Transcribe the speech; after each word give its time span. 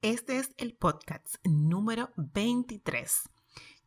Este 0.00 0.38
es 0.38 0.54
el 0.58 0.74
podcast 0.74 1.44
número 1.44 2.10
23. 2.16 3.30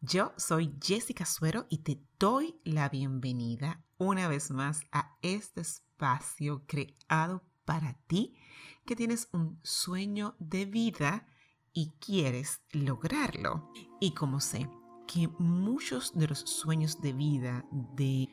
Yo 0.01 0.33
soy 0.35 0.75
Jessica 0.83 1.25
Suero 1.25 1.67
y 1.69 1.83
te 1.83 2.01
doy 2.19 2.59
la 2.65 2.89
bienvenida 2.89 3.81
una 3.97 4.27
vez 4.27 4.51
más 4.51 4.81
a 4.91 5.15
este 5.21 5.61
espacio 5.61 6.65
creado 6.67 7.45
para 7.63 7.93
ti 8.07 8.35
que 8.85 8.97
tienes 8.97 9.29
un 9.31 9.61
sueño 9.63 10.35
de 10.37 10.65
vida 10.65 11.27
y 11.71 11.93
quieres 12.01 12.59
lograrlo. 12.73 13.71
Y 14.01 14.13
como 14.13 14.41
sé 14.41 14.69
que 15.07 15.29
muchos 15.39 16.11
de 16.13 16.27
los 16.27 16.39
sueños 16.39 16.99
de 16.99 17.13
vida 17.13 17.65
de 17.71 18.27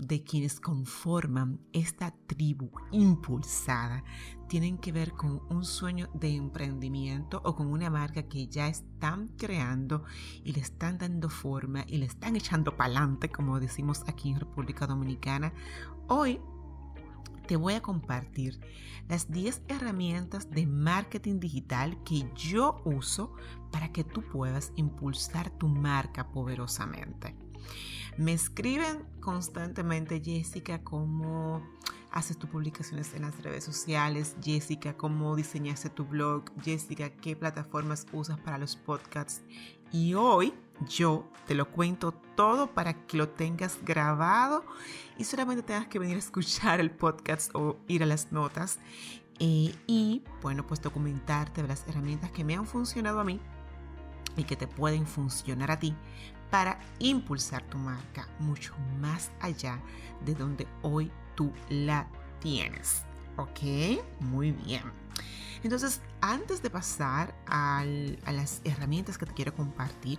de 0.00 0.22
quienes 0.22 0.60
conforman 0.60 1.60
esta 1.72 2.14
tribu 2.26 2.70
impulsada 2.90 4.02
tienen 4.48 4.78
que 4.78 4.92
ver 4.92 5.12
con 5.12 5.42
un 5.50 5.64
sueño 5.64 6.08
de 6.14 6.34
emprendimiento 6.34 7.40
o 7.44 7.54
con 7.54 7.68
una 7.68 7.90
marca 7.90 8.24
que 8.24 8.48
ya 8.48 8.68
están 8.68 9.28
creando 9.36 10.04
y 10.42 10.52
le 10.52 10.60
están 10.60 10.98
dando 10.98 11.28
forma 11.28 11.84
y 11.86 11.98
le 11.98 12.06
están 12.06 12.34
echando 12.34 12.76
pa'lante, 12.76 13.28
como 13.28 13.60
decimos 13.60 14.02
aquí 14.08 14.30
en 14.30 14.40
República 14.40 14.86
Dominicana. 14.86 15.52
Hoy 16.08 16.40
te 17.46 17.56
voy 17.56 17.74
a 17.74 17.82
compartir 17.82 18.60
las 19.08 19.30
10 19.30 19.62
herramientas 19.68 20.50
de 20.50 20.66
marketing 20.66 21.40
digital 21.40 22.02
que 22.04 22.30
yo 22.34 22.80
uso 22.84 23.34
para 23.70 23.92
que 23.92 24.04
tú 24.04 24.22
puedas 24.22 24.72
impulsar 24.76 25.50
tu 25.50 25.68
marca 25.68 26.30
poderosamente. 26.30 27.36
Me 28.16 28.32
escriben 28.32 29.04
constantemente, 29.20 30.20
Jessica, 30.22 30.82
cómo 30.82 31.62
haces 32.10 32.38
tus 32.38 32.50
publicaciones 32.50 33.14
en 33.14 33.22
las 33.22 33.40
redes 33.42 33.64
sociales, 33.64 34.36
Jessica, 34.42 34.96
cómo 34.96 35.36
diseñaste 35.36 35.90
tu 35.90 36.04
blog, 36.04 36.44
Jessica, 36.62 37.10
qué 37.10 37.36
plataformas 37.36 38.06
usas 38.12 38.38
para 38.40 38.58
los 38.58 38.76
podcasts. 38.76 39.42
Y 39.92 40.14
hoy 40.14 40.54
yo 40.88 41.28
te 41.46 41.54
lo 41.54 41.70
cuento 41.70 42.12
todo 42.12 42.72
para 42.72 43.06
que 43.06 43.16
lo 43.16 43.28
tengas 43.28 43.78
grabado 43.84 44.64
y 45.18 45.24
solamente 45.24 45.62
tengas 45.62 45.88
que 45.88 45.98
venir 45.98 46.16
a 46.16 46.20
escuchar 46.20 46.80
el 46.80 46.90
podcast 46.90 47.50
o 47.54 47.78
ir 47.88 48.02
a 48.02 48.06
las 48.06 48.32
notas. 48.32 48.78
Eh, 49.38 49.74
y 49.86 50.22
bueno, 50.42 50.66
pues 50.66 50.82
documentarte 50.82 51.62
de 51.62 51.68
las 51.68 51.86
herramientas 51.88 52.30
que 52.30 52.44
me 52.44 52.54
han 52.54 52.66
funcionado 52.66 53.20
a 53.20 53.24
mí 53.24 53.40
y 54.36 54.44
que 54.44 54.56
te 54.56 54.66
pueden 54.66 55.06
funcionar 55.06 55.70
a 55.70 55.78
ti 55.78 55.96
para 56.50 56.80
impulsar 56.98 57.62
tu 57.64 57.78
marca 57.78 58.28
mucho 58.38 58.74
más 59.00 59.30
allá 59.40 59.78
de 60.24 60.34
donde 60.34 60.66
hoy 60.82 61.10
tú 61.34 61.52
la 61.68 62.08
tienes. 62.40 63.04
¿Ok? 63.36 63.60
Muy 64.20 64.52
bien. 64.52 64.82
Entonces, 65.62 66.00
antes 66.20 66.62
de 66.62 66.70
pasar 66.70 67.34
a 67.46 67.84
las 67.84 68.60
herramientas 68.64 69.18
que 69.18 69.26
te 69.26 69.34
quiero 69.34 69.54
compartir, 69.54 70.18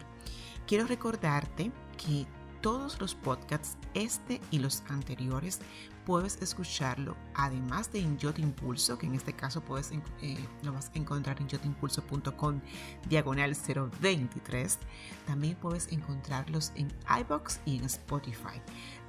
quiero 0.67 0.85
recordarte 0.85 1.71
que 1.97 2.25
todos 2.61 2.99
los 2.99 3.15
podcasts, 3.15 3.77
este 3.93 4.39
y 4.51 4.59
los 4.59 4.83
anteriores, 4.87 5.59
puedes 6.05 6.41
escucharlo 6.41 7.15
además 7.35 7.91
de 7.91 7.99
en 7.99 8.17
Yo 8.17 8.31
Impulso, 8.37 8.97
que 8.97 9.07
en 9.07 9.15
este 9.15 9.33
caso 9.33 9.61
puedes, 9.61 9.91
eh, 10.21 10.37
lo 10.63 10.73
vas 10.73 10.91
a 10.93 10.97
encontrar 10.97 11.39
en 11.41 11.47
yotimpulso.com 11.47 12.61
diagonal 13.07 13.55
023. 14.01 14.79
También 15.25 15.55
puedes 15.55 15.91
encontrarlos 15.91 16.71
en 16.75 16.91
iBox 17.19 17.59
y 17.65 17.77
en 17.77 17.85
Spotify. 17.85 18.61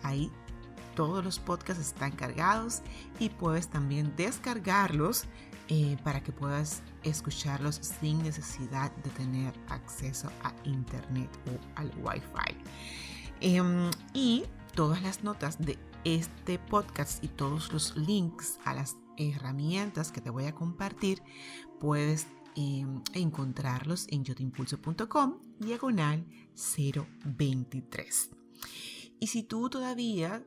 Ahí 0.03 0.31
todos 0.95 1.25
los 1.25 1.39
podcasts 1.39 1.83
están 1.83 2.13
cargados 2.13 2.83
y 3.19 3.31
puedes 3.31 3.69
también 3.69 4.15
descargarlos 4.17 5.25
eh, 5.69 5.97
para 6.05 6.23
que 6.23 6.33
puedas 6.33 6.83
escucharlos 7.03 7.77
sin 7.77 8.23
necesidad 8.23 8.93
de 8.97 9.11
tener 9.11 9.55
acceso 9.69 10.31
a 10.43 10.53
internet 10.65 11.31
o 11.47 11.81
al 11.81 11.91
wifi. 12.03 12.59
Em, 13.45 13.91
y 14.15 14.45
todas 14.77 15.03
las 15.03 15.25
notas 15.25 15.59
de 15.59 15.77
este 16.05 16.61
podcast 16.61 17.25
y 17.25 17.27
todos 17.27 17.73
los 17.73 17.97
links 17.97 18.61
a 18.65 18.73
las 18.73 18.97
herramientas 19.17 20.13
que 20.13 20.21
te 20.21 20.31
voy 20.31 20.45
a 20.45 20.55
compartir, 20.55 21.25
puedes 21.81 22.29
em, 22.55 23.03
encontrarlos 23.15 24.07
en 24.11 24.23
yotimpulso.com 24.23 25.41
diagonal 25.59 26.25
023. 26.55 28.31
Y 29.19 29.27
si 29.27 29.43
tú 29.43 29.69
todavía 29.69 30.47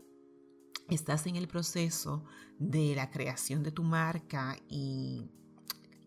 estás 0.88 1.28
en 1.28 1.36
el 1.36 1.50
proceso 1.50 2.24
de 2.60 2.96
la 2.96 3.12
creación 3.12 3.62
de 3.62 3.74
tu 3.74 3.84
marca 3.84 4.56
y 4.70 5.30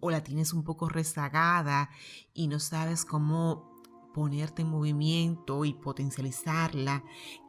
o 0.01 0.11
la 0.11 0.25
tienes 0.25 0.55
un 0.55 0.65
poco 0.65 0.89
rezagada 0.89 1.91
y 2.33 2.49
no 2.49 2.59
sabes 2.59 3.05
cómo 3.05 3.78
ponerte 4.19 4.63
en 4.63 4.69
movimiento 4.69 5.65
y 5.65 5.75
potencializarla, 5.75 7.05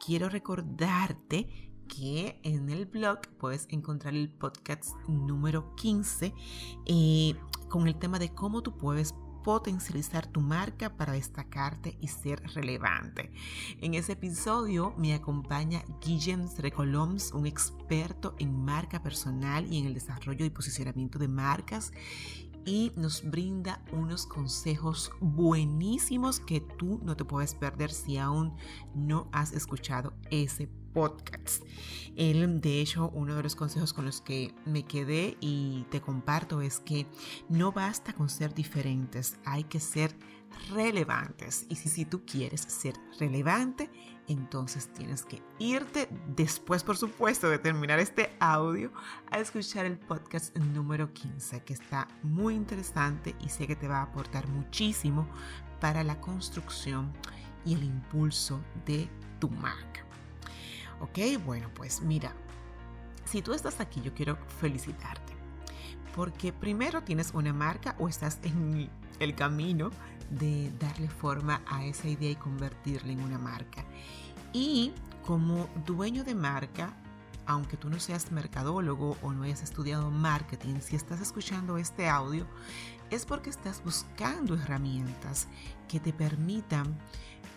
quiero 0.05 0.29
recordarte 0.29 1.71
que 1.87 2.39
en 2.43 2.69
el 2.69 2.85
blog 2.85 3.21
puedes 3.39 3.65
encontrar 3.71 4.13
el 4.13 4.29
podcast 4.29 4.95
número 5.07 5.73
15 5.77 6.31
eh, 6.85 7.33
con 7.69 7.87
el 7.87 7.97
tema 7.97 8.19
de 8.19 8.29
cómo 8.29 8.61
tú 8.61 8.77
puedes 8.77 9.15
potencializar 9.43 10.27
tu 10.27 10.41
marca 10.41 10.95
para 10.95 11.13
destacarte 11.13 11.97
y 12.01 12.07
ser 12.07 12.39
relevante. 12.53 13.31
En 13.81 13.95
ese 13.95 14.11
episodio 14.11 14.93
me 14.95 15.15
acompaña 15.15 15.83
Guillem 16.05 16.47
Recoloms, 16.59 17.31
un 17.31 17.47
experto 17.47 18.35
en 18.37 18.63
marca 18.63 19.01
personal 19.01 19.65
y 19.73 19.79
en 19.79 19.87
el 19.87 19.95
desarrollo 19.95 20.45
y 20.45 20.51
posicionamiento 20.51 21.17
de 21.17 21.29
marcas 21.29 21.91
y 22.69 22.91
nos 22.95 23.23
brinda 23.23 23.81
unos 23.91 24.27
consejos 24.27 25.11
buenísimos 25.19 26.39
que 26.39 26.61
tú 26.61 26.99
no 27.03 27.17
te 27.17 27.25
puedes 27.25 27.55
perder 27.55 27.89
si 27.91 28.17
aún 28.19 28.53
no 28.93 29.27
has 29.31 29.53
escuchado 29.53 30.13
ese 30.29 30.67
podcast. 30.93 31.63
Él, 32.15 32.59
de 32.61 32.81
hecho, 32.81 33.09
uno 33.13 33.35
de 33.35 33.43
los 33.43 33.55
consejos 33.55 33.93
con 33.93 34.05
los 34.05 34.21
que 34.21 34.53
me 34.65 34.83
quedé 34.83 35.37
y 35.39 35.85
te 35.89 36.01
comparto 36.01 36.61
es 36.61 36.79
que 36.79 37.07
no 37.47 37.71
basta 37.71 38.13
con 38.13 38.29
ser 38.29 38.53
diferentes, 38.53 39.37
hay 39.45 39.63
que 39.63 39.79
ser 39.79 40.15
relevantes. 40.71 41.65
Y 41.69 41.75
si, 41.75 41.89
si 41.89 42.05
tú 42.05 42.25
quieres 42.25 42.61
ser 42.61 42.95
relevante, 43.19 43.89
entonces 44.27 44.91
tienes 44.93 45.23
que 45.23 45.41
irte 45.57 46.09
después, 46.35 46.83
por 46.83 46.97
supuesto, 46.97 47.49
de 47.49 47.57
terminar 47.57 47.99
este 47.99 48.35
audio 48.39 48.91
a 49.31 49.39
escuchar 49.39 49.85
el 49.85 49.97
podcast 49.97 50.55
número 50.57 51.13
15, 51.13 51.63
que 51.63 51.73
está 51.73 52.07
muy 52.21 52.55
interesante 52.55 53.35
y 53.39 53.49
sé 53.49 53.65
que 53.65 53.75
te 53.75 53.87
va 53.87 53.99
a 53.99 54.03
aportar 54.03 54.47
muchísimo 54.47 55.27
para 55.79 56.03
la 56.03 56.19
construcción 56.19 57.11
y 57.65 57.73
el 57.73 57.83
impulso 57.83 58.61
de 58.85 59.09
tu 59.39 59.49
marca. 59.49 60.08
Ok, 61.01 61.43
bueno, 61.45 61.69
pues 61.73 62.01
mira, 62.01 62.33
si 63.25 63.41
tú 63.41 63.53
estás 63.53 63.79
aquí, 63.79 64.01
yo 64.01 64.13
quiero 64.13 64.37
felicitarte. 64.59 65.33
Porque 66.15 66.51
primero 66.51 67.03
tienes 67.03 67.31
una 67.33 67.53
marca 67.53 67.95
o 67.99 68.09
estás 68.09 68.39
en 68.43 68.89
el 69.19 69.35
camino 69.35 69.91
de 70.29 70.71
darle 70.79 71.07
forma 71.07 71.61
a 71.67 71.85
esa 71.85 72.07
idea 72.07 72.31
y 72.31 72.35
convertirla 72.35 73.11
en 73.11 73.21
una 73.21 73.37
marca. 73.37 73.85
Y 74.51 74.93
como 75.25 75.69
dueño 75.85 76.23
de 76.23 76.35
marca, 76.35 76.93
aunque 77.45 77.77
tú 77.77 77.89
no 77.89 77.99
seas 77.99 78.31
mercadólogo 78.31 79.17
o 79.21 79.31
no 79.31 79.43
hayas 79.43 79.63
estudiado 79.63 80.11
marketing, 80.11 80.79
si 80.81 80.95
estás 80.95 81.21
escuchando 81.21 81.77
este 81.77 82.09
audio, 82.09 82.45
es 83.09 83.25
porque 83.25 83.49
estás 83.49 83.83
buscando 83.83 84.55
herramientas 84.55 85.47
que 85.87 85.99
te 85.99 86.13
permitan 86.13 86.97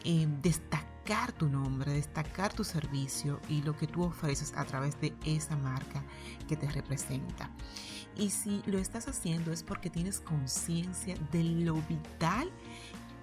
eh, 0.04 0.26
destacar 0.42 0.91
tu 1.38 1.48
nombre, 1.48 1.92
destacar 1.92 2.52
tu 2.52 2.64
servicio 2.64 3.40
y 3.48 3.62
lo 3.62 3.76
que 3.76 3.86
tú 3.86 4.02
ofreces 4.04 4.52
a 4.56 4.64
través 4.64 4.98
de 5.00 5.12
esa 5.24 5.56
marca 5.56 6.02
que 6.48 6.56
te 6.56 6.70
representa. 6.70 7.50
Y 8.16 8.30
si 8.30 8.62
lo 8.66 8.78
estás 8.78 9.08
haciendo 9.08 9.52
es 9.52 9.62
porque 9.62 9.90
tienes 9.90 10.20
conciencia 10.20 11.16
de 11.32 11.42
lo 11.42 11.75
vital 11.82 12.50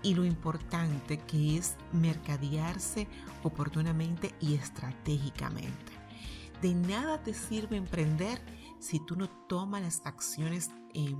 y 0.02 0.14
lo 0.14 0.26
importante 0.26 1.18
que 1.20 1.58
es 1.58 1.76
mercadearse 1.94 3.08
oportunamente 3.44 4.34
y 4.40 4.56
estratégicamente. 4.56 5.94
De 6.62 6.74
nada 6.76 7.24
te 7.24 7.34
sirve 7.34 7.78
emprender 7.78 8.42
si 8.80 9.00
tú 9.00 9.16
no 9.16 9.30
tomas 9.48 9.82
las 9.82 10.02
acciones 10.06 10.70
eh, 10.94 11.16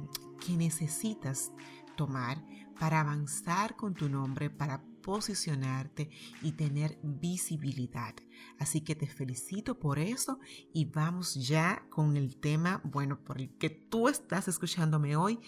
que 0.46 0.58
necesitas 0.58 1.52
tomar 1.96 2.44
para 2.80 3.02
avanzar 3.02 3.76
con 3.76 3.94
tu 3.94 4.10
nombre, 4.10 4.50
para 4.50 4.82
posicionarte 5.10 6.12
y 6.44 6.52
tener 6.52 7.00
visibilidad. 7.02 8.14
Así 8.60 8.82
que 8.82 8.94
te 8.94 9.08
felicito 9.08 9.80
por 9.80 9.98
eso 9.98 10.38
y 10.72 10.86
vamos 10.86 11.34
ya 11.34 11.84
con 11.90 12.16
el 12.16 12.40
tema, 12.40 12.80
bueno, 12.84 13.24
por 13.24 13.42
el 13.42 13.50
que 13.58 13.72
tú 13.72 14.08
estás 14.08 14.48
escuchándome 14.48 15.16
hoy, 15.16 15.40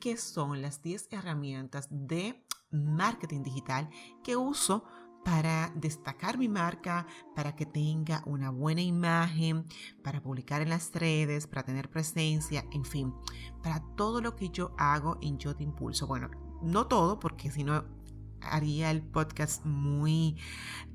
que 0.00 0.16
son 0.16 0.60
las 0.60 0.82
10 0.82 1.10
herramientas 1.12 1.86
de 1.92 2.44
marketing 2.72 3.44
digital 3.44 3.88
que 4.24 4.34
uso 4.34 4.82
para 5.24 5.72
destacar 5.76 6.36
mi 6.36 6.48
marca, 6.48 7.06
para 7.36 7.54
que 7.54 7.66
tenga 7.66 8.20
una 8.26 8.50
buena 8.50 8.82
imagen, 8.82 9.64
para 10.02 10.20
publicar 10.24 10.60
en 10.60 10.70
las 10.70 10.90
redes, 10.92 11.46
para 11.46 11.62
tener 11.62 11.88
presencia, 11.88 12.66
en 12.72 12.84
fin, 12.84 13.14
para 13.62 13.78
todo 13.94 14.20
lo 14.20 14.34
que 14.34 14.48
yo 14.48 14.74
hago 14.76 15.18
en 15.22 15.38
Yo 15.38 15.54
Te 15.54 15.62
Impulso. 15.62 16.08
Bueno, 16.08 16.30
no 16.62 16.88
todo, 16.88 17.20
porque 17.20 17.52
si 17.52 17.62
no 17.62 17.84
haría 18.50 18.90
el 18.90 19.02
podcast 19.02 19.64
muy 19.64 20.36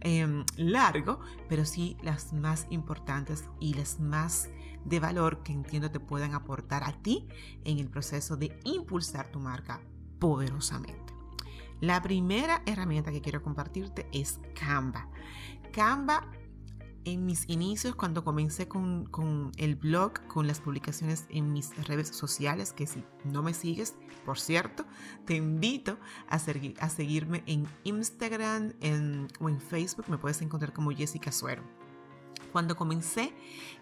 em, 0.02 0.46
largo, 0.58 1.20
pero 1.48 1.66
sí 1.66 1.98
las 2.02 2.34
más 2.34 2.68
importantes 2.70 3.46
y 3.60 3.74
las 3.74 4.00
más 4.00 4.50
de 4.86 5.00
valor 5.00 5.44
que 5.44 5.52
entiendo 5.52 5.92
te 5.92 6.00
puedan 6.00 6.34
aportar 6.34 6.84
a 6.84 6.94
ti 7.02 7.28
en 7.64 7.80
el 7.80 7.90
proceso 7.90 8.38
de 8.38 8.58
impulsar 8.64 9.32
tu 9.32 9.40
marca 9.40 9.82
poderosamente. 10.20 11.14
La 11.82 12.02
primera 12.02 12.62
herramienta 12.66 13.12
que 13.12 13.22
quiero 13.22 13.42
compartirte 13.42 14.08
es 14.12 14.40
Canva. 14.54 15.10
Canva 15.72 16.30
en 17.14 17.26
mis 17.26 17.48
inicios, 17.50 17.96
cuando 17.96 18.24
comencé 18.24 18.68
con, 18.68 19.52
el 19.58 19.76
blog, 19.76 20.26
con 20.28 20.48
las 20.48 20.60
publicaciones 20.60 21.26
en 21.30 21.52
mis 21.54 21.76
redes 21.88 22.10
sociales, 22.10 22.74
que 22.74 22.88
si 22.88 23.04
no 23.24 23.44
me 23.44 23.54
sigues, 23.54 23.96
por 24.26 24.40
cierto, 24.40 24.86
te 25.26 25.36
invito 25.36 25.98
a, 26.30 26.36
a 26.36 26.90
seguirme 26.90 27.44
en 27.46 27.68
Instagram 27.84 28.74
o 29.40 29.50
en 29.50 29.60
Facebook, 29.60 30.06
me 30.10 30.18
puedes 30.18 30.42
encontrar 30.42 30.74
como 30.74 30.92
Jessica 30.92 31.32
Suero. 31.32 31.64
Cuando 32.52 32.76
comencé, 32.76 33.34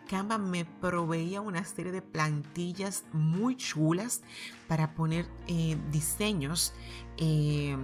Canva 0.08 0.38
me 0.38 0.66
proveía 0.66 1.42
una 1.42 1.64
serie 1.64 1.92
de 1.92 2.02
plantillas 2.02 3.04
muy 3.12 3.58
chulas 3.58 4.22
para 4.68 4.94
poner 4.94 5.28
eh, 5.48 5.78
diseños 5.92 6.74
eh, 7.18 7.76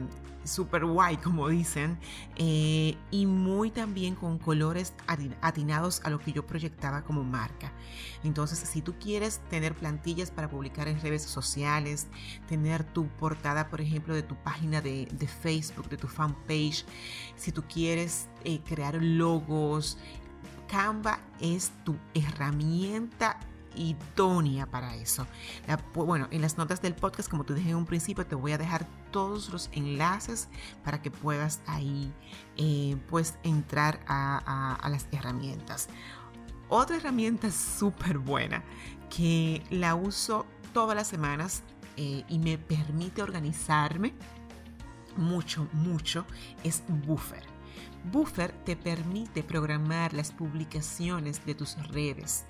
super 0.45 0.85
guay, 0.85 1.17
como 1.17 1.47
dicen, 1.47 1.97
eh, 2.35 2.97
y 3.11 3.25
muy 3.25 3.71
también 3.71 4.15
con 4.15 4.37
colores 4.37 4.93
atinados 5.41 6.01
a 6.03 6.09
lo 6.09 6.19
que 6.19 6.33
yo 6.33 6.45
proyectaba 6.45 7.03
como 7.03 7.23
marca. 7.23 7.71
Entonces, 8.23 8.59
si 8.59 8.81
tú 8.81 8.95
quieres 8.99 9.39
tener 9.49 9.73
plantillas 9.73 10.31
para 10.31 10.49
publicar 10.49 10.89
en 10.89 10.99
redes 10.99 11.23
sociales, 11.23 12.07
tener 12.47 12.83
tu 12.83 13.07
portada, 13.07 13.69
por 13.69 13.79
ejemplo, 13.79 14.13
de 14.13 14.23
tu 14.23 14.35
página 14.35 14.81
de, 14.81 15.07
Facebook, 15.41 15.87
de 15.87 15.97
tu 15.97 16.07
fanpage, 16.07 16.85
si 17.37 17.53
tú 17.53 17.63
quieres 17.63 18.27
crear 18.65 18.95
logos, 19.01 19.97
Canva 20.73 21.19
es 21.39 21.71
tu 21.83 21.95
herramienta 22.15 23.39
idónea 23.75 24.65
para 24.65 24.95
eso. 24.95 25.27
bueno, 25.93 26.27
en 26.31 26.41
las 26.41 26.57
notas 26.57 26.81
del 26.81 26.95
podcast, 26.95 27.29
como 27.29 27.43
te 27.43 27.53
dije 27.53 27.69
en 27.69 27.75
un 27.75 27.85
principio, 27.85 28.25
te 28.25 28.33
voy 28.33 28.53
a 28.53 28.57
dejar 28.57 28.87
todos 29.11 29.49
los 29.49 29.69
enlaces 29.73 30.49
para 30.83 30.99
que 30.99 31.11
puedas 31.11 31.61
ahí 31.67 32.11
eh, 32.57 32.97
pues 33.07 33.35
entrar 33.43 33.99
a, 34.07 34.79
las 34.89 35.05
herramientas. 35.11 35.89
Otra 36.69 36.95
herramienta 36.95 37.51
súper 37.51 38.17
buena 38.17 38.63
que 39.15 39.61
la 39.69 39.93
uso 39.93 40.47
todas 40.73 40.95
las 40.95 41.05
semanas 41.05 41.61
eh, 41.97 42.23
y 42.27 42.39
me 42.39 42.57
permite 42.57 43.21
organizarme 43.21 44.15
mucho, 45.17 45.67
mucho 45.71 46.25
es 46.63 46.81
Buffer. 46.87 47.52
Buffer 48.11 48.51
te 48.65 48.75
permite 48.75 49.43
programar 49.43 50.13
las 50.13 50.31
publicaciones 50.31 51.45
de 51.45 51.55
tus 51.55 51.75
redes. 51.87 52.45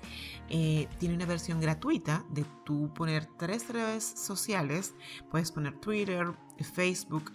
Eh, 0.48 0.88
tiene 0.98 1.14
una 1.14 1.26
versión 1.26 1.60
gratuita 1.60 2.24
de 2.30 2.44
tú 2.64 2.92
poner 2.92 3.26
tres 3.38 3.68
redes 3.68 4.04
sociales. 4.04 4.94
Puedes 5.30 5.52
poner 5.52 5.78
Twitter, 5.78 6.34
Facebook, 6.74 7.32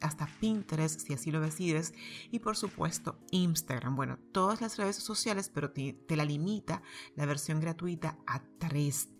hasta 0.00 0.26
Pinterest 0.40 1.00
si 1.00 1.12
así 1.12 1.30
lo 1.30 1.40
decides. 1.40 1.92
Y 2.30 2.38
por 2.38 2.56
supuesto 2.56 3.18
Instagram. 3.30 3.94
Bueno, 3.94 4.18
todas 4.32 4.60
las 4.60 4.78
redes 4.78 4.96
sociales, 4.96 5.50
pero 5.52 5.70
te, 5.70 5.92
te 5.92 6.16
la 6.16 6.24
limita 6.24 6.82
la 7.14 7.26
versión 7.26 7.60
gratuita 7.60 8.16
a 8.26 8.42
tres. 8.58 9.10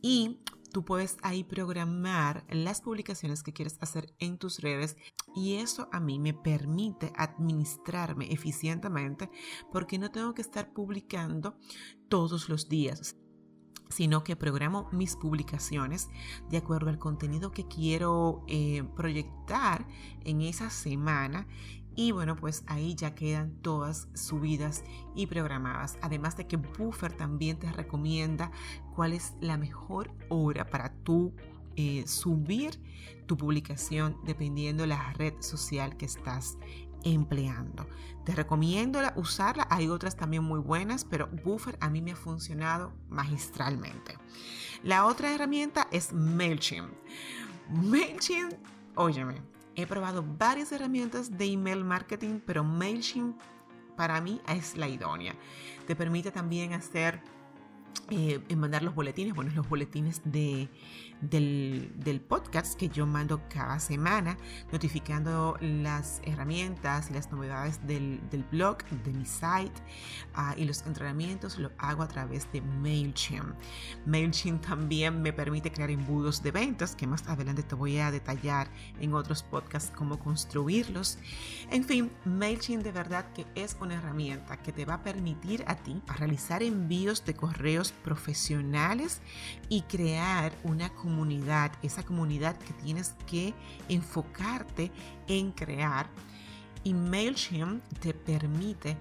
Y 0.00 0.40
tú 0.72 0.84
puedes 0.84 1.16
ahí 1.22 1.44
programar 1.44 2.44
las 2.48 2.80
publicaciones 2.80 3.42
que 3.42 3.52
quieres 3.52 3.78
hacer 3.80 4.14
en 4.18 4.38
tus 4.38 4.60
redes 4.60 4.96
y 5.34 5.54
eso 5.56 5.88
a 5.92 6.00
mí 6.00 6.18
me 6.18 6.34
permite 6.34 7.12
administrarme 7.16 8.32
eficientemente 8.32 9.30
porque 9.70 9.98
no 9.98 10.10
tengo 10.10 10.34
que 10.34 10.42
estar 10.42 10.72
publicando 10.72 11.56
todos 12.08 12.48
los 12.48 12.68
días 12.68 13.16
sino 13.92 14.24
que 14.24 14.36
programo 14.36 14.88
mis 14.90 15.16
publicaciones 15.16 16.08
de 16.48 16.56
acuerdo 16.56 16.88
al 16.88 16.98
contenido 16.98 17.52
que 17.52 17.68
quiero 17.68 18.42
eh, 18.48 18.82
proyectar 18.96 19.86
en 20.24 20.40
esa 20.40 20.70
semana 20.70 21.46
y 21.94 22.12
bueno, 22.12 22.36
pues 22.36 22.64
ahí 22.66 22.94
ya 22.94 23.14
quedan 23.14 23.54
todas 23.62 24.08
subidas 24.14 24.84
y 25.14 25.26
programadas. 25.26 25.98
Además 26.02 26.36
de 26.36 26.46
que 26.46 26.56
Buffer 26.56 27.12
también 27.12 27.58
te 27.58 27.70
recomienda 27.70 28.50
cuál 28.94 29.12
es 29.12 29.34
la 29.40 29.56
mejor 29.58 30.10
hora 30.28 30.66
para 30.68 30.94
tú 31.02 31.34
eh, 31.76 32.04
subir 32.06 32.80
tu 33.26 33.36
publicación 33.36 34.16
dependiendo 34.24 34.86
la 34.86 35.12
red 35.14 35.34
social 35.40 35.96
que 35.96 36.06
estás 36.06 36.58
empleando. 37.04 37.86
Te 38.24 38.34
recomiendo 38.34 39.00
usarla, 39.16 39.66
hay 39.70 39.88
otras 39.88 40.16
también 40.16 40.44
muy 40.44 40.60
buenas, 40.60 41.04
pero 41.04 41.28
Buffer 41.44 41.76
a 41.80 41.90
mí 41.90 42.00
me 42.00 42.12
ha 42.12 42.16
funcionado 42.16 42.92
magistralmente. 43.08 44.16
La 44.82 45.06
otra 45.06 45.34
herramienta 45.34 45.88
es 45.90 46.12
MailChimp. 46.12 46.92
MailChimp, 47.70 48.52
óyeme, 48.94 49.42
He 49.74 49.86
probado 49.86 50.24
varias 50.38 50.72
herramientas 50.72 51.36
de 51.36 51.46
email 51.46 51.84
marketing, 51.84 52.40
pero 52.44 52.62
MailChimp 52.62 53.40
para 53.96 54.20
mí 54.20 54.40
es 54.48 54.76
la 54.76 54.88
idónea. 54.88 55.34
Te 55.86 55.96
permite 55.96 56.30
también 56.30 56.72
hacer 56.72 57.20
eh, 58.10 58.40
mandar 58.56 58.82
los 58.82 58.94
boletines, 58.94 59.34
bueno, 59.34 59.50
los 59.54 59.68
boletines 59.68 60.20
de, 60.24 60.68
del, 61.22 62.24
podcast 62.28 62.74
que 62.74 62.88
yo 62.88 63.06
mando 63.06 63.40
cada 63.48 63.78
semana, 63.78 64.36
notificando 64.72 65.56
las 65.60 66.20
herramientas 66.24 67.10
y 67.10 67.14
las 67.14 67.30
novedades 67.30 67.80
del, 67.86 68.20
blog, 68.50 68.84
de 69.04 69.12
mi 69.12 69.24
site 69.24 69.72
ah, 70.34 70.54
y 70.56 70.64
los 70.64 70.82
entrenamientos 70.82 71.58
lo 71.58 71.70
hago 71.78 72.02
a 72.02 72.08
través 72.08 72.50
de 72.52 72.60
MailChimp. 72.60 73.54
MailChimp 74.06 74.66
también 74.66 75.22
me 75.22 75.32
permite 75.32 75.70
crear 75.70 75.90
embudos 75.90 76.42
de 76.42 76.50
ventas 76.50 76.96
que 76.96 77.06
más 77.06 77.26
adelante 77.28 77.62
te 77.62 77.74
voy 77.74 77.98
a 77.98 78.10
detallar 78.10 78.68
en 79.00 79.14
otros 79.14 79.42
podcasts 79.42 79.92
cómo 79.94 80.18
construirlos. 80.18 81.18
En 81.70 81.84
fin, 81.84 82.10
MailChimp 82.24 82.82
de 82.82 82.92
verdad 82.92 83.32
que 83.32 83.46
es 83.54 83.76
una 83.80 83.94
herramienta 83.94 84.56
que 84.56 84.72
te 84.72 84.84
va 84.84 84.94
a 84.94 85.02
permitir 85.02 85.64
a 85.66 85.76
ti 85.76 86.00
realizar 86.18 86.62
envíos 86.62 87.24
de 87.24 87.34
correos 87.34 87.92
profesionales 87.92 89.20
y 89.68 89.82
crear 89.82 90.52
una 90.64 90.90
comunidad 90.90 91.11
comunidad, 91.12 91.72
esa 91.82 92.02
comunidad 92.02 92.56
que 92.56 92.72
tienes 92.72 93.14
que 93.26 93.52
enfocarte 93.88 94.90
en 95.28 95.52
crear. 95.52 96.06
Y 96.84 96.94
MailChimp 96.94 97.84
te 98.00 98.14
permite 98.14 98.96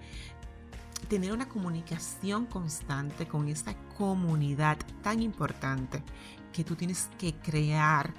tener 1.07 1.31
una 1.31 1.47
comunicación 1.47 2.45
constante 2.45 3.27
con 3.27 3.47
esa 3.47 3.75
comunidad 3.97 4.77
tan 5.01 5.21
importante 5.21 6.03
que 6.51 6.65
tú 6.65 6.75
tienes 6.75 7.09
que 7.17 7.33
crear 7.33 8.13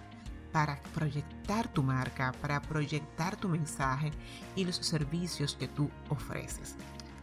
para 0.53 0.81
proyectar 0.95 1.69
tu 1.69 1.83
marca, 1.83 2.33
para 2.41 2.61
proyectar 2.63 3.37
tu 3.37 3.49
mensaje 3.49 4.11
y 4.57 4.65
los 4.65 4.77
servicios 4.77 5.55
que 5.55 5.69
tú 5.69 5.91
ofreces. 6.09 6.77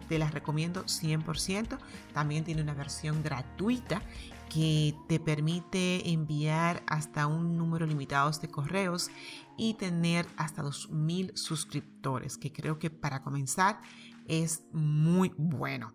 Te 0.08 0.18
las 0.18 0.34
recomiendo 0.34 0.86
100%. 0.86 1.78
También 2.14 2.44
tiene 2.44 2.64
una 2.64 2.74
versión 2.74 3.22
gratuita 3.22 4.02
que 4.50 4.96
te 5.08 5.20
permite 5.20 6.10
enviar 6.10 6.84
hasta 6.88 7.28
un 7.28 7.58
número 7.58 7.86
limitado 7.86 8.30
de 8.32 8.50
correos 8.50 9.10
y 9.58 9.76
tener 9.76 10.28
hasta 10.38 10.64
2.000 10.64 11.36
suscriptores, 11.36 12.38
que 12.38 12.52
creo 12.52 12.80
que 12.80 12.90
para 12.90 13.22
comenzar 13.22 13.82
es 14.28 14.64
muy 14.72 15.32
bueno. 15.38 15.94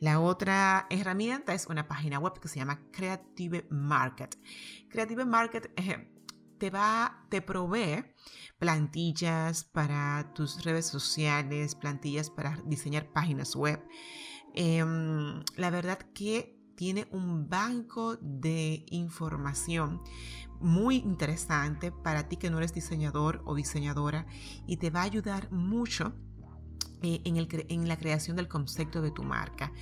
La 0.00 0.20
otra 0.20 0.86
herramienta 0.90 1.54
es 1.54 1.66
una 1.66 1.88
página 1.88 2.18
web 2.18 2.38
que 2.40 2.48
se 2.48 2.58
llama 2.58 2.80
Creative 2.92 3.66
Market. 3.70 4.38
Creative 4.88 5.24
Market 5.24 5.72
te 6.58 6.70
va, 6.70 7.26
te 7.28 7.42
provee 7.42 8.04
plantillas 8.58 9.64
para 9.64 10.32
tus 10.34 10.64
redes 10.64 10.86
sociales, 10.86 11.74
plantillas 11.74 12.30
para 12.30 12.56
diseñar 12.64 13.12
páginas 13.12 13.54
web. 13.54 13.84
Em, 14.54 15.42
la 15.56 15.70
verdad 15.70 15.98
que 16.14 16.53
tiene 16.76 17.06
un 17.10 17.48
banco 17.48 18.16
de 18.16 18.84
información 18.90 20.02
muy 20.60 20.96
interesante 20.96 21.92
para 21.92 22.28
ti 22.28 22.36
que 22.36 22.50
no 22.50 22.58
eres 22.58 22.72
diseñador 22.72 23.42
o 23.44 23.54
diseñadora 23.54 24.26
y 24.66 24.78
te 24.78 24.90
va 24.90 25.00
a 25.00 25.04
ayudar 25.04 25.50
mucho 25.52 26.14
eh, 27.02 27.20
en, 27.24 27.36
el, 27.36 27.48
en, 27.68 27.86
la 27.86 27.98
creación 27.98 28.36
del 28.36 28.48
concepto 28.48 29.02
de 29.02 29.10
tu 29.10 29.24
marca. 29.24 29.72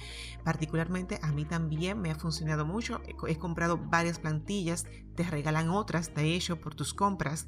Particularmente 0.43 1.21
a 1.23 1.31
mí 1.31 1.45
también 1.45 2.01
me 2.01 2.11
ha 2.11 2.17
funcionado 2.17 2.67
mucho. 2.67 3.01
He, 3.29 3.37
comprado 3.37 3.79
varias 3.79 4.19
plantillas 4.19 4.87
te 5.15 5.25
regalan 5.25 5.71
otras 5.71 6.15
de 6.15 6.35
hecho 6.35 6.61
por 6.61 6.75
tus 6.75 6.95
compras. 6.95 7.47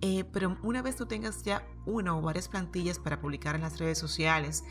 Eh, 0.00 0.24
pero 0.32 0.56
una 0.62 0.82
vez 0.82 0.96
tú 0.96 1.06
tengas 1.06 1.42
ya 1.42 1.66
una 1.86 2.16
o 2.16 2.20
varias 2.22 2.48
plantillas 2.48 2.98
para 2.98 3.20
publicar 3.20 3.54
en 3.54 3.62
las 3.62 3.78
redes 3.78 3.98
sociales 3.98 4.64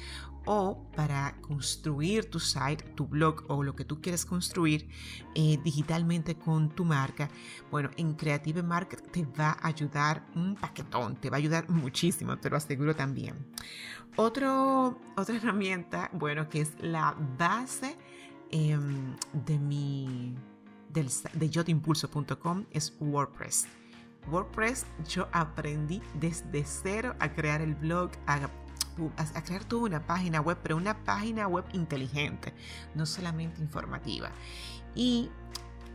o 0.46 0.89
para 0.96 1.36
construir 1.41 2.29
tu 2.29 2.39
site, 2.39 2.84
tu 2.96 3.08
blog 3.08 3.43
o 3.50 3.62
lo 3.63 3.75
que 3.75 3.86
tú 3.86 4.01
quieres 4.01 4.25
construir 4.25 4.89
eh, 5.36 5.60
digitalmente 5.63 6.36
con 6.36 6.69
tu 6.69 6.86
marca, 6.86 7.29
bueno, 7.69 7.89
en 7.98 8.13
Creative 8.13 8.63
Market 8.63 9.12
te 9.12 9.25
va 9.25 9.51
a 9.51 9.67
ayudar 9.67 10.25
un 10.36 10.55
paquetón, 10.55 11.17
te 11.17 11.29
va 11.29 11.38
a 11.38 11.39
ayudar 11.39 11.69
muchísimo, 11.69 12.38
te 12.38 12.50
lo 12.50 12.58
aseguro 12.58 12.96
también. 12.96 13.36
Otro, 14.15 15.00
otra 15.15 15.36
herramienta, 15.38 16.10
bueno, 16.13 16.50
que 16.50 16.62
es 16.62 16.74
la 16.79 17.15
base 17.38 17.98
em, 18.50 19.15
de 19.34 19.60
mi 19.60 20.36
de 20.89 21.50
yotimpulso.com 21.50 22.65
es 22.72 22.93
WordPress. 23.00 23.67
WordPress 24.29 24.86
yo 25.08 25.27
aprendí 25.31 26.01
desde 26.15 26.63
cero 26.65 27.15
a 27.19 27.34
crear 27.34 27.62
el 27.62 27.75
blog, 27.75 28.12
a, 28.27 28.50
a, 29.17 29.43
crear 29.43 29.63
toda 29.65 29.84
una 29.84 30.05
página 30.05 30.41
web, 30.41 30.58
pero 30.62 30.77
una 30.77 31.03
página 31.03 31.48
web 31.48 31.65
inteligente, 31.74 32.53
no 32.96 33.05
solamente 33.05 33.62
informativa. 33.62 34.31
Y 34.96 35.29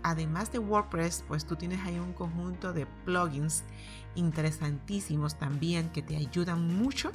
además 0.02 0.52
de 0.52 0.58
WordPress, 0.58 1.24
pues 1.26 1.44
tú 1.44 1.56
tienes 1.56 1.80
ahí 1.80 1.98
un 1.98 2.12
conjunto 2.12 2.72
de 2.72 2.86
plugins 3.04 3.64
interesantísimos 4.14 5.38
también 5.38 5.90
que 5.90 6.02
te 6.02 6.16
ayudan 6.16 6.76
mucho 6.76 7.12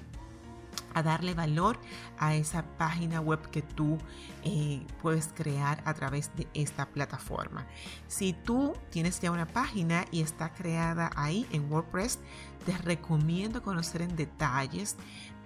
a 0.93 1.03
darle 1.03 1.33
valor 1.33 1.79
a 2.17 2.35
esa 2.35 2.63
página 2.77 3.21
web 3.21 3.39
que 3.49 3.61
tú 3.61 3.97
eh, 4.43 4.85
puedes 5.01 5.27
crear 5.33 5.81
a 5.85 5.93
través 5.93 6.35
de 6.35 6.47
esta 6.53 6.85
plataforma. 6.87 7.65
Si 8.07 8.33
tú 8.33 8.73
tienes 8.89 9.19
ya 9.19 9.31
una 9.31 9.47
página 9.47 10.05
y 10.11 10.21
está 10.21 10.53
creada 10.53 11.09
ahí 11.15 11.45
en 11.51 11.71
WordPress, 11.71 12.19
te 12.65 12.77
recomiendo 12.77 13.61
conocer 13.63 14.01
en 14.01 14.15
detalles 14.15 14.97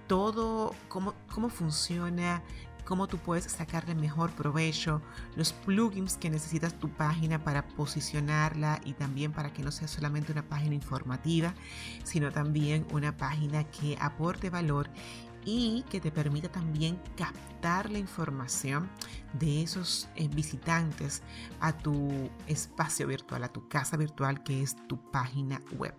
todo 0.08 0.76
cómo, 0.90 1.14
cómo 1.34 1.50
funciona, 1.50 2.44
cómo 2.86 3.08
tú 3.08 3.18
puedes 3.18 3.46
sacarle 3.46 3.96
mejor 3.96 4.32
provecho, 4.32 5.02
los 5.36 5.54
plugins 5.54 6.18
que 6.18 6.30
necesitas 6.30 6.78
tu 6.78 6.90
página 6.90 7.44
para 7.44 7.68
posicionarla 7.68 8.82
y 8.84 8.94
también 8.94 9.32
para 9.32 9.54
que 9.54 9.64
no 9.64 9.72
sea 9.72 9.88
solamente 9.88 10.32
una 10.32 10.44
página 10.44 10.76
informativa, 10.76 11.54
sino 12.04 12.32
también 12.32 12.86
una 12.92 13.16
página 13.16 13.64
que 13.66 13.98
aporte 14.00 14.50
valor 14.50 14.90
y 15.46 15.84
que 15.90 16.00
te 16.00 16.12
permita 16.12 16.50
también 16.50 17.00
captar 17.16 17.90
la 17.90 18.00
información 18.00 18.90
de 19.40 19.64
esos 19.64 20.10
eh, 20.16 20.28
visitantes 20.28 21.24
a 21.60 21.78
tu 21.78 22.30
espacio 22.48 23.08
virtual, 23.08 23.44
a 23.44 23.52
tu 23.52 23.68
casa 23.68 23.98
virtual 23.98 24.44
que 24.44 24.62
es 24.62 24.76
tu 24.88 25.12
página 25.12 25.62
web. 25.78 25.96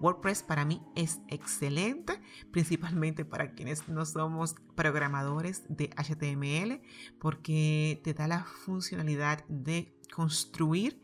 WordPress 0.00 0.42
para 0.42 0.64
mí 0.64 0.82
es 0.94 1.20
excelente, 1.28 2.20
principalmente 2.50 3.24
para 3.24 3.52
quienes 3.52 3.88
no 3.88 4.04
somos 4.06 4.54
programadores 4.74 5.62
de 5.68 5.90
HTML, 5.90 6.80
porque 7.18 8.00
te 8.02 8.14
da 8.14 8.26
la 8.26 8.44
funcionalidad 8.44 9.44
de 9.48 9.94
construir 10.14 11.00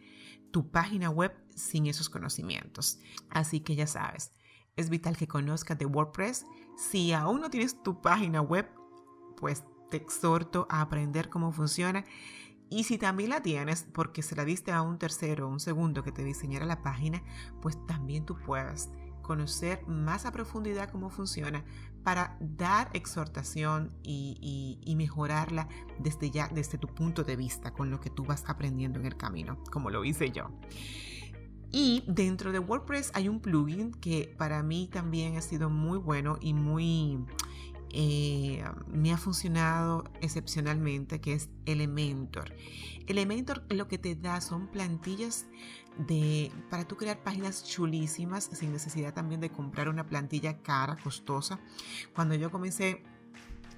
tu 0.50 0.71
página 0.71 1.11
web 1.11 1.35
sin 1.54 1.87
esos 1.87 2.09
conocimientos. 2.09 2.99
Así 3.28 3.61
que 3.61 3.76
ya 3.76 3.87
sabes, 3.87 4.33
es 4.76 4.90
vital 4.90 5.16
que 5.16 5.26
conozcas 5.26 5.78
de 5.78 5.87
WordPress. 5.87 6.47
Si 6.76 7.12
aún 7.12 7.40
no 7.40 7.50
tienes 7.50 7.83
tu 7.83 8.00
página 8.00 8.40
web, 8.40 8.68
pues 9.37 9.64
te 9.90 9.97
exhorto 9.97 10.66
a 10.71 10.83
aprender 10.83 11.28
cómo 11.28 11.52
funciona. 11.52 12.04
Y 12.68 12.85
si 12.85 12.99
también 12.99 13.30
la 13.30 13.42
tienes 13.42 13.87
porque 13.92 14.23
se 14.23 14.37
la 14.37 14.45
diste 14.45 14.73
a 14.73 14.83
un 14.83 14.99
tercero 14.99 15.47
o 15.47 15.50
un 15.50 15.61
segundo 15.61 16.02
que 16.02 16.12
te 16.12 16.25
diseñara 16.25 16.66
la 16.66 16.83
página, 16.83 17.23
pues 17.62 17.78
también 17.87 18.26
tú 18.26 18.37
puedas 18.37 18.90
conocer 19.23 19.85
más 19.87 20.25
a 20.25 20.33
profundidad 20.33 20.90
cómo 20.90 21.11
funciona 21.11 21.64
para 22.04 22.37
dar 22.40 22.88
exhortación 22.92 23.92
y, 24.04 24.78
y, 24.85 24.95
mejorarla 24.95 25.68
desde 25.99 26.30
ya, 26.30 26.47
desde 26.47 26.78
tu 26.78 26.87
punto 26.87 27.25
de 27.25 27.35
vista, 27.35 27.73
con 27.73 27.90
lo 27.90 28.00
que 28.00 28.11
tú 28.11 28.25
vas 28.25 28.45
aprendiendo 28.47 29.00
en 29.00 29.06
el 29.06 29.16
camino, 29.16 29.59
como 29.73 29.90
lo 29.90 30.04
hice 30.04 30.30
yo. 30.30 30.52
Y 31.73 32.04
dentro 32.06 32.52
de 32.52 32.58
WordPress 32.58 33.11
hay 33.14 33.28
un 33.28 33.40
plugin 33.40 33.92
que 33.92 34.35
para 34.38 34.62
mí 34.62 34.88
también 34.92 35.37
ha 35.37 35.42
sido 35.42 35.70
muy 35.70 35.99
bueno 35.99 36.38
y 36.40 36.54
muy... 36.54 37.25
Eh, 37.90 38.62
me 38.88 39.12
ha 39.12 39.16
funcionado 39.16 40.04
excepcionalmente, 40.20 41.20
que 41.20 41.32
es 41.32 41.49
Elementor. 41.64 42.52
Elementor 43.06 43.64
lo 43.70 43.88
que 43.88 43.96
te 43.96 44.14
da 44.16 44.40
son 44.40 44.66
plantillas 44.66 45.46
de, 45.99 46.52
para 46.68 46.87
tú 46.87 46.96
crear 46.96 47.23
páginas 47.23 47.64
chulísimas 47.64 48.50
sin 48.52 48.73
necesidad 48.73 49.14
también 49.14 49.40
de 49.40 49.50
comprar 49.50 49.88
una 49.88 50.06
plantilla 50.06 50.58
cara, 50.62 50.96
costosa. 51.02 51.58
Cuando 52.14 52.35
yo 52.35 52.50
comencé 52.50 53.02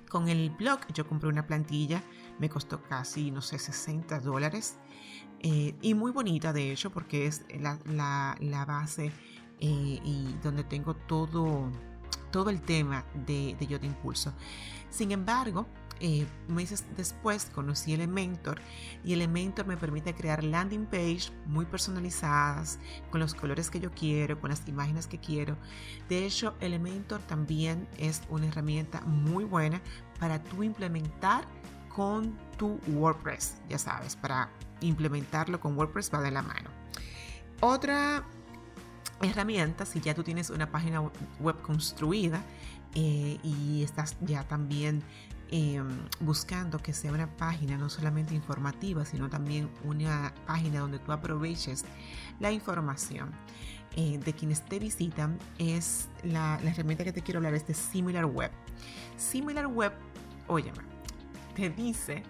con 0.08 0.28
el 0.28 0.50
blog, 0.50 0.80
yo 0.92 1.06
compré 1.06 1.28
una 1.28 1.46
plantilla, 1.46 2.02
me 2.38 2.48
costó 2.48 2.82
casi, 2.82 3.30
no 3.30 3.42
sé, 3.42 3.58
60 3.58 4.20
dólares 4.20 4.78
eh, 5.40 5.74
y 5.82 5.94
muy 5.94 6.10
bonita 6.10 6.52
de 6.52 6.72
hecho 6.72 6.90
porque 6.90 7.26
es 7.26 7.44
la, 7.60 7.78
la, 8.40 8.64
base 8.64 9.12
eh, 9.60 10.00
y 10.04 10.34
donde 10.42 10.64
tengo 10.64 10.94
todo, 10.94 11.70
todo 12.30 12.50
el 12.50 12.60
tema 12.60 13.04
de, 13.26 13.56
de 13.58 13.66
Yo 13.66 13.78
Te 13.78 13.86
Impulso. 13.86 14.32
Sin 14.90 15.12
embargo, 15.12 15.66
eh, 16.00 16.26
meses 16.46 16.84
después 16.96 17.50
conocí 17.52 17.92
Elementor 17.92 18.60
y 19.04 19.14
Elementor 19.14 19.66
me 19.66 19.76
permite 19.76 20.14
crear 20.14 20.44
landing 20.44 20.86
page 20.86 21.32
muy 21.46 21.66
personalizadas 21.66 22.78
con 23.10 23.20
los 23.20 23.34
colores 23.34 23.68
que 23.68 23.80
yo 23.80 23.90
quiero, 23.90 24.40
con 24.40 24.50
las 24.50 24.66
imágenes 24.68 25.08
que 25.08 25.18
quiero. 25.18 25.56
De 26.08 26.24
hecho, 26.24 26.54
Elementor 26.60 27.20
también 27.22 27.88
es 27.98 28.22
una 28.28 28.46
herramienta 28.46 29.00
muy 29.02 29.44
buena 29.44 29.82
para 30.20 30.42
tú 30.42 30.62
implementar 30.62 31.44
con 31.88 32.38
tu 32.56 32.78
WordPress, 32.88 33.56
ya 33.68 33.78
sabes, 33.78 34.14
para 34.14 34.50
implementarlo 34.80 35.60
con 35.60 35.76
WordPress 35.76 36.12
va 36.12 36.20
de 36.20 36.30
la 36.30 36.42
mano. 36.42 36.70
Otra 37.60 38.24
herramienta, 39.20 39.84
si 39.84 40.00
ya 40.00 40.14
tú 40.14 40.22
tienes 40.22 40.50
una 40.50 40.70
página 40.70 41.00
web 41.40 41.60
construida 41.62 42.42
eh, 42.94 43.38
y 43.42 43.82
estás 43.82 44.16
ya 44.20 44.44
también 44.44 45.02
em, 45.50 45.88
buscando 46.20 46.78
que 46.78 46.92
sea 46.92 47.12
una 47.12 47.26
página 47.36 47.76
no 47.76 47.88
solamente 47.88 48.34
informativa, 48.34 49.04
sino 49.04 49.28
también 49.28 49.68
una 49.84 50.32
página 50.46 50.80
donde 50.80 50.98
tú 50.98 51.12
aproveches 51.12 51.84
la 52.38 52.52
información 52.52 53.32
eh, 53.96 54.18
de 54.18 54.32
quienes 54.32 54.64
te 54.64 54.78
visitan, 54.78 55.38
es 55.58 56.08
la, 56.22 56.60
la 56.62 56.70
herramienta 56.70 57.02
que 57.04 57.12
te 57.12 57.22
quiero 57.22 57.38
hablar, 57.38 57.54
es 57.54 57.66
de 57.66 57.74
SimilarWeb. 57.74 58.52
SimilarWeb, 59.16 59.92
óyeme, 60.46 60.78
te 61.56 61.70
dice 61.70 62.22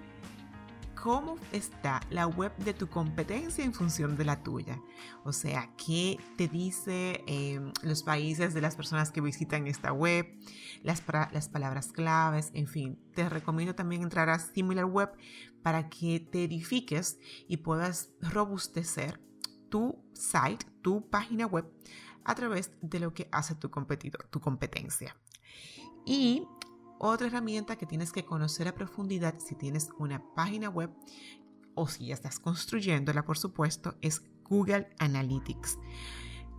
cómo 1.02 1.36
está 1.52 2.00
la 2.10 2.26
web 2.26 2.54
de 2.58 2.74
tu 2.74 2.88
competencia 2.88 3.64
en 3.64 3.72
función 3.72 4.16
de 4.16 4.24
la 4.24 4.42
tuya. 4.42 4.80
O 5.24 5.32
sea, 5.32 5.70
qué 5.76 6.18
te 6.36 6.48
dice 6.48 7.24
em, 7.26 7.72
los 7.82 8.02
países 8.02 8.54
de 8.54 8.60
las 8.60 8.76
personas 8.76 9.10
que 9.10 9.20
visitan 9.20 9.66
esta 9.66 9.92
web, 9.92 10.26
las, 10.82 11.02
las 11.32 11.48
palabras 11.48 11.92
claves, 11.92 12.50
en 12.54 12.66
fin. 12.66 12.98
Te 13.14 13.28
recomiendo 13.28 13.74
también 13.74 14.02
entrar 14.02 14.28
a 14.28 14.38
SimilarWeb 14.38 15.10
para 15.62 15.88
que 15.88 16.20
te 16.20 16.44
edifiques 16.44 17.18
y 17.46 17.58
puedas 17.58 18.10
robustecer 18.20 19.20
tu 19.68 20.04
site, 20.14 20.66
tu 20.82 21.08
página 21.08 21.46
web 21.46 21.70
a 22.24 22.34
través 22.34 22.72
de 22.82 23.00
lo 23.00 23.14
que 23.14 23.28
hace 23.32 23.54
tu 23.54 23.70
competidor, 23.70 24.26
tu 24.30 24.40
competencia. 24.40 25.16
Y 26.04 26.46
otra 26.98 27.26
herramienta 27.26 27.76
que 27.76 27.86
tienes 27.86 28.12
que 28.12 28.24
conocer 28.24 28.68
a 28.68 28.74
profundidad 28.74 29.38
si 29.38 29.54
tienes 29.54 29.90
una 29.98 30.22
página 30.34 30.68
web 30.68 30.90
o 31.74 31.86
si 31.86 32.06
ya 32.06 32.14
estás 32.14 32.40
construyéndola, 32.40 33.24
por 33.24 33.38
supuesto, 33.38 33.96
es 34.00 34.22
Google 34.44 34.88
Analytics. 34.98 35.78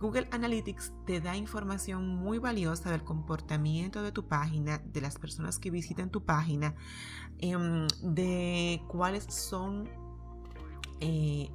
Google 0.00 0.28
Analytics 0.30 0.92
te 1.04 1.20
da 1.20 1.36
información 1.36 2.08
muy 2.08 2.38
valiosa 2.38 2.90
del 2.90 3.04
comportamiento 3.04 4.02
de 4.02 4.12
tu 4.12 4.26
página, 4.26 4.78
de 4.78 5.00
las 5.02 5.18
personas 5.18 5.58
que 5.58 5.70
visitan 5.70 6.10
tu 6.10 6.24
página, 6.24 6.74
em, 7.38 7.86
de 8.02 8.82
cuáles 8.88 9.24
son 9.24 9.88
eh, 11.02 11.50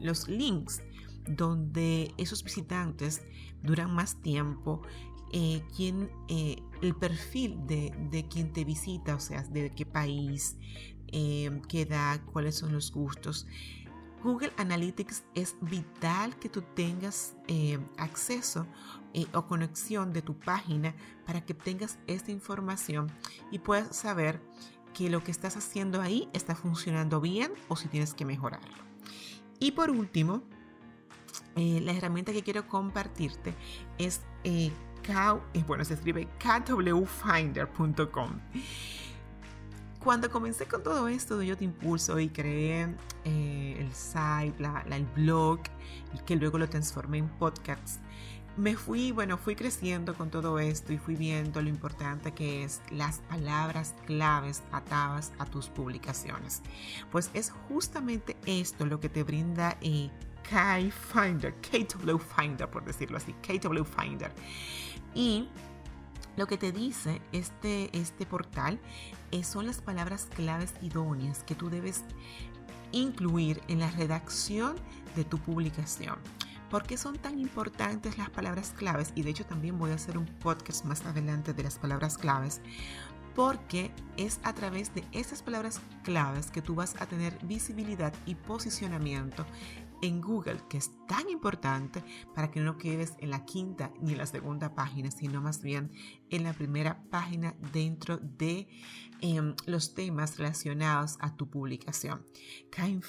los 0.00 0.28
links 0.28 0.82
donde 1.28 2.14
esos 2.16 2.44
visitantes 2.44 3.22
duran 3.62 3.92
más 3.92 4.20
tiempo 4.22 4.82
eh, 5.32 5.62
eh, 6.28 6.62
el 6.82 6.94
perfil 6.94 7.66
de, 7.66 7.92
de, 8.10 8.26
quien 8.28 8.52
te 8.52 8.64
visita, 8.64 9.14
o 9.14 9.20
sea, 9.20 9.42
de 9.42 9.70
qué 9.70 9.86
país, 9.86 10.56
eh, 11.08 11.60
qué 11.68 11.82
edad, 11.82 12.20
cuáles 12.32 12.56
son 12.56 12.72
los 12.72 12.92
gustos. 12.92 13.46
Google 14.22 14.52
Analytics 14.56 15.24
es 15.34 15.56
vital 15.60 16.36
que 16.38 16.48
tú 16.48 16.62
tengas 16.74 17.36
acceso 17.96 18.66
o 19.32 19.46
conexión 19.46 20.12
de 20.12 20.20
tu 20.20 20.36
página 20.36 20.96
para 21.26 21.44
que 21.44 21.54
tengas 21.54 21.98
esta 22.08 22.32
información 22.32 23.12
y 23.52 23.60
puedas 23.60 23.94
saber 23.94 24.42
que 24.94 25.10
lo 25.10 25.22
que 25.22 25.30
estás 25.30 25.56
haciendo 25.56 26.00
ahí 26.00 26.28
está 26.32 26.56
funcionando 26.56 27.20
bien 27.20 27.52
o 27.68 27.76
si 27.76 27.86
tienes 27.86 28.14
que 28.14 28.24
mejorarlo. 28.24 28.74
Y 29.60 29.72
por 29.72 29.90
último, 29.90 30.42
eh, 31.56 31.80
la 31.82 31.92
herramienta 31.92 32.32
que 32.32 32.42
quiero 32.42 32.68
compartirte 32.68 33.54
es, 33.98 34.20
eh 35.08 35.62
bueno, 35.66 35.84
se 35.84 35.94
escribe 35.94 36.28
kwfinder.com. 36.38 38.30
Cuando 40.02 40.30
comencé 40.30 40.66
con 40.66 40.82
todo 40.82 41.08
esto 41.08 41.42
Yo 41.42 41.56
Te 41.56 41.64
Impulso 41.64 42.20
y 42.20 42.28
creé 42.28 42.94
eh, 43.24 43.76
el 43.78 43.92
site, 43.92 44.54
el 44.90 45.04
blog, 45.16 45.60
que 46.24 46.36
luego 46.36 46.58
lo 46.58 46.68
transformé 46.68 47.18
en 47.18 47.28
podcasts, 47.28 47.98
me 48.56 48.74
fui, 48.74 49.12
bueno, 49.12 49.36
fui 49.36 49.54
creciendo 49.54 50.14
con 50.14 50.30
todo 50.30 50.58
esto 50.58 50.92
y 50.92 50.98
fui 50.98 51.14
viendo 51.14 51.60
lo 51.60 51.68
importante 51.68 52.32
que 52.32 52.64
es 52.64 52.80
las 52.90 53.18
palabras 53.18 53.94
claves 54.06 54.62
atadas 54.72 55.32
a 55.38 55.44
tus 55.44 55.68
publicaciones. 55.68 56.62
Pues 57.10 57.30
es 57.34 57.50
justamente 57.68 58.36
esto 58.46 58.86
lo 58.86 58.98
que 58.98 59.08
te 59.08 59.24
brinda 59.24 59.76
eh, 59.82 60.10
K 60.48 60.90
Finder, 60.90 61.54
KW 61.54 62.18
Finder, 62.18 62.70
por 62.70 62.84
decirlo 62.84 63.16
así, 63.16 63.32
KW 63.34 63.84
Finder. 63.84 64.32
Y 65.14 65.48
lo 66.36 66.46
que 66.46 66.58
te 66.58 66.72
dice 66.72 67.20
este, 67.32 67.96
este 67.96 68.26
portal 68.26 68.78
son 69.42 69.66
las 69.66 69.80
palabras 69.80 70.28
claves 70.34 70.72
idóneas 70.80 71.42
que 71.44 71.54
tú 71.54 71.68
debes 71.68 72.04
incluir 72.92 73.60
en 73.68 73.80
la 73.80 73.90
redacción 73.90 74.76
de 75.14 75.24
tu 75.24 75.38
publicación. 75.38 76.16
¿Por 76.70 76.84
qué 76.84 76.96
son 76.96 77.16
tan 77.18 77.38
importantes 77.38 78.18
las 78.18 78.30
palabras 78.30 78.72
claves? 78.76 79.12
Y 79.14 79.22
de 79.22 79.30
hecho 79.30 79.46
también 79.46 79.78
voy 79.78 79.90
a 79.90 79.94
hacer 79.94 80.18
un 80.18 80.26
podcast 80.26 80.84
más 80.84 81.04
adelante 81.04 81.52
de 81.52 81.62
las 81.62 81.78
palabras 81.78 82.18
claves. 82.18 82.60
Porque 83.34 83.90
es 84.16 84.40
a 84.44 84.54
través 84.54 84.94
de 84.94 85.04
esas 85.12 85.42
palabras 85.42 85.80
claves 86.02 86.50
que 86.50 86.62
tú 86.62 86.74
vas 86.74 86.94
a 87.00 87.06
tener 87.06 87.38
visibilidad 87.44 88.12
y 88.24 88.34
posicionamiento 88.34 89.44
en 90.02 90.20
Google, 90.20 90.60
que 90.68 90.78
es 90.78 90.90
tan 91.06 91.28
importante 91.28 92.02
para 92.34 92.50
que 92.50 92.60
no 92.60 92.78
quedes 92.78 93.14
en 93.18 93.30
la 93.30 93.44
quinta 93.44 93.92
ni 94.00 94.12
en 94.12 94.18
la 94.18 94.26
segunda 94.26 94.74
página, 94.74 95.10
sino 95.10 95.40
más 95.40 95.62
bien 95.62 95.90
en 96.30 96.44
la 96.44 96.52
primera 96.52 97.02
página 97.10 97.54
dentro 97.72 98.18
de 98.18 98.68
em, 99.20 99.54
los 99.66 99.94
temas 99.94 100.38
relacionados 100.38 101.16
a 101.20 101.36
tu 101.36 101.48
publicación. 101.48 102.26
Kate 102.70 103.00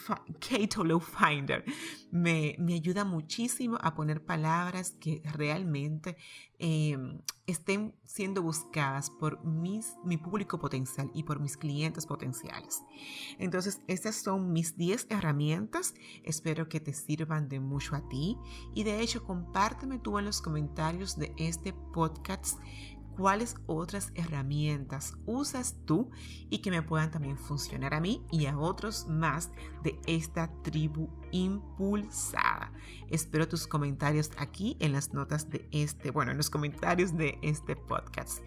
Finder 1.00 1.64
me, 2.12 2.56
me 2.60 2.74
ayuda 2.76 3.06
muchísimo 3.06 3.78
a 3.82 3.94
poner 3.96 4.24
palabras 4.24 4.96
que 5.00 5.22
realmente 5.34 6.18
Em, 6.60 7.22
estén 7.46 7.94
siendo 8.04 8.42
buscadas 8.42 9.12
por 9.12 9.46
mis, 9.46 9.94
mi 10.04 10.18
público 10.18 10.58
potencial 10.58 11.12
y 11.14 11.22
por 11.22 11.40
mis 11.40 11.56
clientes 11.56 12.08
potenciales. 12.08 12.82
Entonces, 13.38 13.80
estas 13.88 14.16
son 14.16 14.52
mis 14.52 14.76
10 14.76 15.06
herramientas. 15.12 15.94
Espero 16.24 16.68
que 16.68 16.80
te 16.80 16.94
sirvan 16.94 17.48
de 17.48 17.60
mucho 17.60 17.96
a 17.96 18.10
ti. 18.10 18.38
Y 18.74 18.84
de 18.84 19.02
hecho, 19.02 19.24
compárteme 19.24 20.00
tú 20.00 20.18
en 20.18 20.26
los 20.26 20.42
comentarios 20.42 21.16
de 21.18 21.32
este 21.38 21.74
podcast 21.74 22.60
cuáles 23.18 23.56
otras 23.66 24.12
herramientas 24.16 25.18
usas 25.26 25.76
tú 25.86 26.12
y 26.50 26.60
que 26.60 26.72
me 26.72 26.84
puedan 26.84 27.12
también 27.12 27.38
funcionar 27.38 27.94
a 27.94 28.00
mí 28.00 28.26
y 28.32 28.46
a 28.46 28.58
otros 28.58 29.08
más 29.08 29.52
de 29.84 30.00
esta 30.06 30.52
tribu 30.62 31.10
impulsada. 31.32 32.72
Espero 33.10 33.48
tus 33.48 33.68
comentarios 33.68 34.32
aquí 34.38 34.78
en 34.80 34.94
las 34.94 35.14
notas 35.14 35.50
de 35.50 35.68
este, 35.72 36.12
bueno, 36.12 36.32
en 36.32 36.38
los 36.38 36.50
comentarios 36.50 37.18
de 37.18 37.40
este 37.42 37.76
podcast 37.76 38.40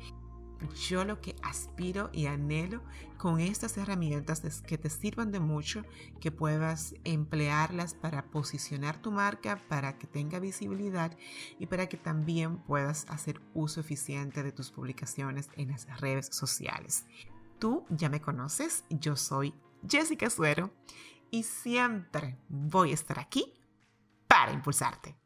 yo 0.89 1.05
lo 1.05 1.21
que 1.21 1.37
aspiro 1.43 2.11
y 2.13 2.27
anhelo 2.27 2.83
con 3.17 3.41
estas 3.41 3.77
herramientas 3.77 4.45
es 4.45 4.63
que 4.63 4.79
te 4.79 4.91
sirvan 4.91 5.33
de 5.33 5.41
mucho, 5.41 5.85
que 6.21 6.31
puedas 6.31 6.95
emplearlas 7.05 7.95
para 7.95 8.25
posicionar 8.31 9.01
tu 9.01 9.11
marca, 9.11 9.63
para 9.69 9.99
que 9.99 10.07
tenga 10.07 10.39
visibilidad 10.39 11.17
y 11.59 11.67
para 11.67 11.89
que 11.89 11.97
también 11.97 12.59
puedas 12.59 13.07
hacer 13.09 13.41
uso 13.55 13.81
eficiente 13.81 14.43
de 14.43 14.53
tus 14.53 14.71
publicaciones 14.71 15.51
en 15.57 15.69
las 15.69 16.01
redes 16.01 16.29
sociales. 16.33 17.07
Tú 17.59 17.85
ya 17.91 18.09
me 18.09 18.21
conoces, 18.21 18.85
yo 18.89 19.17
soy 19.17 19.55
Jessica 19.89 20.31
Suero 20.31 20.73
y 21.31 21.43
siempre 21.43 22.39
voy 22.49 22.93
a 22.93 22.95
estar 22.95 23.19
aquí 23.19 23.55
para 24.27 24.53
impulsarte. 24.53 25.20